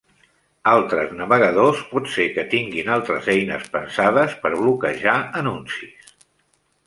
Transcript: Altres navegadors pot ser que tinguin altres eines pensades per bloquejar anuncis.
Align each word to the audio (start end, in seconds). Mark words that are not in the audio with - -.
Altres 0.69 1.11
navegadors 1.17 1.81
pot 1.91 2.07
ser 2.13 2.25
que 2.37 2.45
tinguin 2.53 2.89
altres 2.95 3.29
eines 3.33 3.69
pensades 3.75 4.33
per 4.47 4.53
bloquejar 4.57 5.17
anuncis. 5.43 6.17